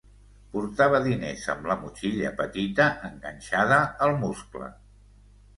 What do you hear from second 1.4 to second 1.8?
amb la